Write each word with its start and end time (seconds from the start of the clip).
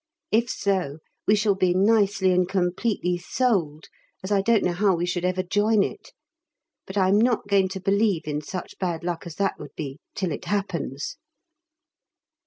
If 0.31 0.49
so 0.49 0.97
we 1.27 1.35
shall 1.35 1.53
be 1.53 1.75
nicely 1.75 2.31
and 2.31 2.49
completely 2.49 3.19
sold, 3.19 3.85
as 4.23 4.31
I 4.31 4.41
don't 4.41 4.63
know 4.63 4.73
how 4.73 4.95
we 4.95 5.05
should 5.05 5.23
ever 5.23 5.43
join 5.43 5.83
it. 5.83 6.11
But 6.87 6.97
I'm 6.97 7.19
not 7.21 7.47
going 7.47 7.69
to 7.69 7.79
believe 7.79 8.23
in 8.25 8.41
such 8.41 8.79
bad 8.79 9.03
luck 9.03 9.27
as 9.27 9.35
that 9.35 9.59
would 9.59 9.75
be 9.75 9.99
till 10.15 10.31
it 10.31 10.45
happens. 10.45 11.17